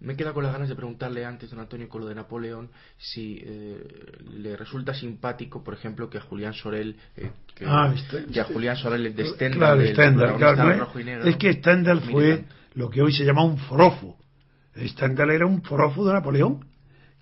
Me 0.00 0.14
queda 0.14 0.32
con 0.32 0.44
las 0.44 0.52
ganas 0.52 0.68
de 0.68 0.76
preguntarle 0.76 1.24
antes, 1.24 1.50
don 1.50 1.58
Antonio, 1.58 1.88
con 1.88 2.02
lo 2.02 2.06
de 2.06 2.14
Napoleón, 2.14 2.70
si 2.96 3.42
eh, 3.44 3.82
le 4.36 4.56
resulta 4.56 4.94
simpático, 4.94 5.64
por 5.64 5.74
ejemplo, 5.74 6.08
que 6.08 6.18
a 6.18 6.20
Julián 6.20 6.54
Sorel, 6.54 6.96
eh, 7.16 7.30
que, 7.54 7.64
ah, 7.66 7.92
este, 7.94 8.26
que, 8.26 8.38
a 8.38 8.42
este, 8.42 8.54
Julián 8.54 8.76
Sorel 8.76 9.14
de 9.14 9.26
Stendhal, 9.26 9.58
claro, 9.58 9.80
el 9.80 9.92
Stendhal, 9.92 10.36
claro, 10.36 10.78
rojo 10.78 11.00
y 11.00 11.04
negro, 11.04 11.24
es 11.28 11.36
que 11.36 11.52
Stendhal 11.54 12.00
fue 12.02 12.44
lo 12.74 12.88
que 12.90 13.02
hoy 13.02 13.12
se 13.12 13.24
llama 13.24 13.44
un 13.44 13.58
forofo. 13.58 14.16
Stendhal 14.76 15.30
era 15.30 15.46
un 15.46 15.62
forofo 15.62 16.06
de 16.06 16.12
Napoleón, 16.12 16.64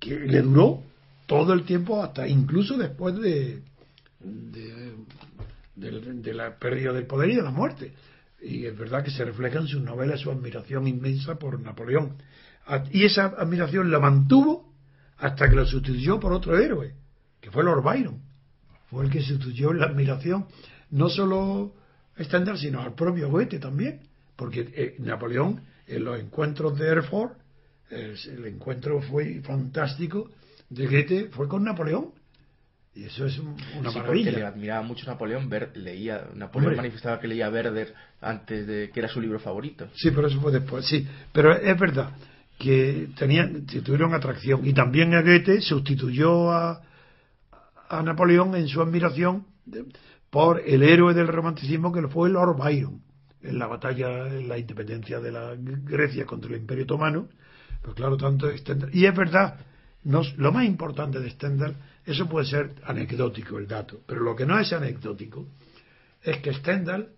que 0.00 0.18
le 0.18 0.42
duró 0.42 0.82
todo 1.26 1.52
el 1.52 1.62
tiempo 1.62 2.02
hasta 2.02 2.26
incluso 2.26 2.76
después 2.76 3.14
de, 3.16 3.62
de, 4.20 4.94
de, 5.76 5.90
de 6.14 6.34
la 6.34 6.58
pérdida 6.58 6.92
del 6.92 7.06
poder 7.06 7.30
y 7.30 7.36
de 7.36 7.42
la 7.42 7.50
muerte. 7.52 7.92
Y 8.42 8.66
es 8.66 8.76
verdad 8.76 9.02
que 9.04 9.10
se 9.10 9.24
refleja 9.24 9.58
en 9.58 9.68
sus 9.68 9.80
novelas 9.80 10.20
su 10.20 10.30
admiración 10.30 10.86
inmensa 10.86 11.36
por 11.36 11.60
Napoleón. 11.60 12.16
Y 12.90 13.04
esa 13.04 13.26
admiración 13.26 13.90
la 13.90 14.00
mantuvo 14.00 14.72
hasta 15.18 15.48
que 15.48 15.56
lo 15.56 15.66
sustituyó 15.66 16.18
por 16.18 16.32
otro 16.32 16.58
héroe, 16.58 16.94
que 17.40 17.50
fue 17.50 17.64
Lord 17.64 17.82
Byron. 17.82 18.20
Fue 18.90 19.04
el 19.04 19.10
que 19.10 19.20
sustituyó 19.20 19.72
la 19.72 19.86
admiración 19.86 20.46
no 20.90 21.08
solo 21.08 21.74
a 22.16 22.24
Stendhal, 22.24 22.58
sino 22.58 22.80
al 22.80 22.94
propio 22.94 23.28
Goethe 23.28 23.58
también, 23.58 24.00
porque 24.36 24.70
eh, 24.74 24.96
Napoleón 24.98 25.62
en 25.86 26.04
los 26.04 26.18
encuentros 26.18 26.78
de 26.78 26.88
Erfurt, 26.88 27.34
el 27.90 28.46
encuentro 28.46 29.00
fue 29.02 29.40
fantástico 29.42 30.30
de 30.70 30.86
Goethe 30.86 31.28
fue 31.30 31.46
con 31.46 31.62
Napoleón 31.64 32.12
y 32.94 33.04
eso 33.04 33.26
es 33.26 33.38
una 33.38 33.90
sí, 33.90 33.98
maravilla. 33.98 34.30
Porque 34.30 34.40
le 34.40 34.46
admiraba 34.46 34.82
mucho 34.82 35.06
Napoleón. 35.06 35.48
Ver, 35.48 35.76
leía, 35.76 36.28
Napoleón 36.34 36.72
Hombre. 36.72 36.76
manifestaba 36.76 37.20
que 37.20 37.26
leía 37.26 37.50
Werder 37.50 37.92
antes 38.20 38.66
de 38.66 38.90
que 38.90 39.00
era 39.00 39.08
su 39.08 39.20
libro 39.20 39.40
favorito. 39.40 39.88
Sí, 39.94 40.10
pero 40.12 40.28
eso 40.28 40.40
fue 40.40 40.52
después. 40.52 40.86
Sí, 40.86 41.06
pero 41.32 41.56
es 41.56 41.78
verdad 41.78 42.10
que 42.58 43.08
tenían, 43.16 43.66
tuvieron 43.66 44.14
atracción. 44.14 44.66
Y 44.66 44.72
también 44.72 45.14
a 45.14 45.22
Goethe 45.22 45.60
sustituyó 45.60 46.50
a, 46.52 46.82
a 47.88 48.02
Napoleón 48.02 48.54
en 48.54 48.68
su 48.68 48.80
admiración 48.80 49.46
por 50.30 50.62
el 50.64 50.82
héroe 50.82 51.14
del 51.14 51.28
romanticismo 51.28 51.92
que 51.92 52.06
fue 52.08 52.30
Lord 52.30 52.56
Byron 52.56 53.02
en 53.42 53.58
la 53.58 53.66
batalla, 53.66 54.28
en 54.28 54.48
la 54.48 54.58
independencia 54.58 55.20
de 55.20 55.30
la 55.30 55.54
Grecia 55.56 56.24
contra 56.24 56.50
el 56.50 56.60
Imperio 56.60 56.84
Otomano. 56.84 57.28
Pues 57.82 57.94
claro, 57.94 58.16
tanto. 58.16 58.48
Y 58.92 59.04
es 59.04 59.14
verdad, 59.14 59.60
no, 60.02 60.22
lo 60.38 60.52
más 60.52 60.64
importante 60.64 61.20
de 61.20 61.30
Stendhal 61.30 61.76
eso 62.06 62.28
puede 62.28 62.46
ser 62.46 62.74
anecdótico 62.84 63.58
el 63.58 63.66
dato, 63.66 64.02
pero 64.06 64.20
lo 64.20 64.36
que 64.36 64.44
no 64.44 64.58
es 64.58 64.72
anecdótico 64.72 65.46
es 66.22 66.38
que 66.38 66.52
Stendhal, 66.52 67.08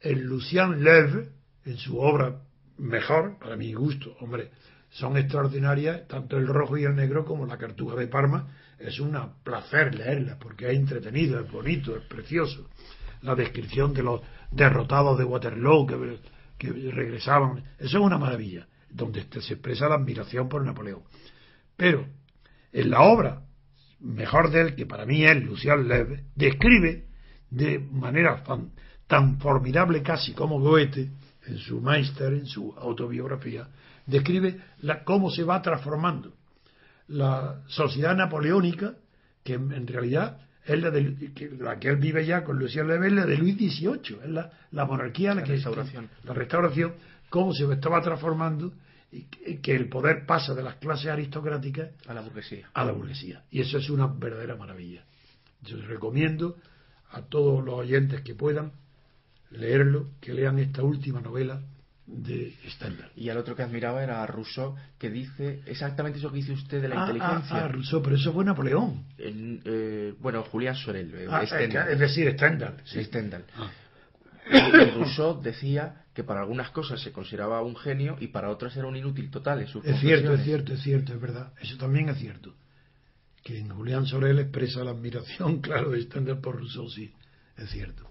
en 0.00 0.24
Lucien 0.24 0.82
Lève, 0.82 1.28
en 1.64 1.76
su 1.76 1.98
obra 1.98 2.42
mejor, 2.78 3.38
para 3.38 3.56
mi 3.56 3.72
gusto, 3.72 4.16
hombre, 4.20 4.50
son 4.92 5.16
extraordinarias, 5.16 6.06
tanto 6.06 6.36
el 6.36 6.46
rojo 6.46 6.76
y 6.76 6.84
el 6.84 6.94
negro 6.94 7.24
como 7.24 7.46
la 7.46 7.56
cartuja 7.56 7.96
de 7.96 8.08
Parma, 8.08 8.48
es 8.78 9.00
un 9.00 9.16
placer 9.42 9.94
leerla, 9.94 10.38
porque 10.38 10.70
es 10.70 10.76
entretenido, 10.76 11.40
es 11.40 11.50
bonito, 11.50 11.96
es 11.96 12.02
precioso. 12.04 12.68
La 13.22 13.34
descripción 13.34 13.94
de 13.94 14.02
los 14.02 14.20
derrotados 14.50 15.16
de 15.16 15.24
Waterloo 15.24 15.86
que, 15.86 16.18
que 16.58 16.90
regresaban, 16.90 17.64
eso 17.78 17.98
es 17.98 18.04
una 18.04 18.18
maravilla, 18.18 18.66
donde 18.90 19.24
se 19.40 19.54
expresa 19.54 19.88
la 19.88 19.94
admiración 19.94 20.48
por 20.48 20.62
Napoleón. 20.62 21.02
Pero 21.74 22.06
en 22.70 22.90
la 22.90 23.00
obra 23.00 23.42
mejor 24.00 24.50
de 24.50 24.60
él, 24.60 24.74
que 24.74 24.84
para 24.84 25.06
mí 25.06 25.24
es 25.24 25.42
Lucian 25.42 25.88
Lev, 25.88 26.24
describe 26.34 27.06
de 27.48 27.78
manera 27.78 28.44
tan 29.06 29.38
formidable 29.38 30.02
casi 30.02 30.34
como 30.34 30.60
Goethe, 30.60 31.10
en 31.46 31.58
su 31.58 31.80
Meister, 31.80 32.32
en 32.32 32.46
su 32.46 32.74
autobiografía, 32.78 33.68
describe 34.06 34.60
la, 34.80 35.04
cómo 35.04 35.30
se 35.30 35.44
va 35.44 35.60
transformando 35.62 36.34
la 37.08 37.62
sociedad 37.66 38.16
napoleónica, 38.16 38.94
que 39.42 39.54
en 39.54 39.86
realidad 39.86 40.38
es 40.64 40.80
la, 40.80 40.90
de, 40.90 41.32
que, 41.34 41.50
la 41.50 41.78
que 41.78 41.88
él 41.88 41.96
vive 41.96 42.24
ya 42.24 42.44
con 42.44 42.58
Lucian 42.58 42.86
Lev, 42.86 43.04
es 43.04 43.12
la 43.12 43.26
de 43.26 43.36
Luis 43.36 43.56
XVIII, 43.56 44.20
es 44.22 44.30
la, 44.30 44.50
la 44.70 44.84
monarquía, 44.84 45.30
la, 45.30 45.40
la 45.40 45.42
que, 45.42 45.52
restauración. 45.52 46.08
la 46.24 46.34
restauración, 46.34 46.94
cómo 47.28 47.52
se 47.52 47.70
estaba 47.72 48.00
transformando 48.00 48.72
y 49.10 49.24
que 49.58 49.76
el 49.76 49.88
poder 49.90 50.24
pasa 50.24 50.54
de 50.54 50.62
las 50.62 50.76
clases 50.76 51.08
aristocráticas 51.08 51.90
a 52.06 52.14
la 52.14 52.22
burguesía. 52.22 52.70
A 52.72 52.84
la 52.84 52.92
burguesía. 52.92 53.44
Y 53.50 53.60
eso 53.60 53.76
es 53.76 53.90
una 53.90 54.06
verdadera 54.06 54.56
maravilla. 54.56 55.04
Yo 55.62 55.76
les 55.76 55.86
recomiendo 55.86 56.56
a 57.10 57.20
todos 57.22 57.62
los 57.62 57.74
oyentes 57.74 58.22
que 58.22 58.34
puedan 58.34 58.72
leerlo, 59.52 60.10
que 60.20 60.34
lean 60.34 60.58
esta 60.58 60.82
última 60.82 61.20
novela 61.20 61.62
de 62.06 62.54
Stendhal. 62.68 63.10
Y 63.16 63.28
al 63.28 63.38
otro 63.38 63.54
que 63.54 63.62
admiraba 63.62 64.02
era 64.02 64.22
a 64.22 64.26
Rousseau, 64.26 64.74
que 64.98 65.10
dice 65.10 65.62
exactamente 65.66 66.18
eso 66.18 66.30
que 66.30 66.36
dice 66.36 66.52
usted 66.52 66.82
de 66.82 66.88
la 66.88 66.96
ah, 66.96 67.06
inteligencia. 67.06 67.56
Ah, 67.56 67.64
ah, 67.64 67.68
Rousseau, 67.68 68.02
pero 68.02 68.16
eso 68.16 68.32
fue 68.32 68.44
Napoleón. 68.44 69.04
Eh, 69.18 70.14
bueno, 70.20 70.42
Julián 70.42 70.74
Sorel. 70.74 71.14
Eh, 71.14 71.26
ah, 71.30 71.46
Stendhal. 71.46 71.88
Es 71.88 71.98
decir, 71.98 72.30
Stendhal. 72.32 72.76
Sí. 72.84 73.04
Stendhal. 73.04 73.44
Ah. 73.56 73.70
Rousseau 74.96 75.40
decía 75.40 76.02
que 76.12 76.24
para 76.24 76.40
algunas 76.40 76.70
cosas 76.70 77.00
se 77.00 77.12
consideraba 77.12 77.62
un 77.62 77.76
genio 77.76 78.16
y 78.20 78.28
para 78.28 78.50
otras 78.50 78.76
era 78.76 78.86
un 78.86 78.96
inútil 78.96 79.30
total 79.30 79.60
en 79.60 79.68
sus 79.68 79.84
Es 79.84 80.00
cierto, 80.00 80.34
es 80.34 80.44
cierto, 80.44 80.74
es 80.74 80.82
cierto, 80.82 81.14
es 81.14 81.20
verdad. 81.20 81.52
Eso 81.60 81.76
también 81.78 82.08
es 82.08 82.18
cierto. 82.18 82.54
Que 83.42 83.58
en 83.58 83.70
Julián 83.70 84.06
Sorel 84.06 84.38
expresa 84.40 84.84
la 84.84 84.90
admiración, 84.90 85.60
claro, 85.62 85.90
de 85.90 86.02
Stendhal 86.02 86.40
por 86.40 86.56
Rousseau, 86.56 86.88
sí, 86.90 87.12
es 87.56 87.70
cierto. 87.70 88.10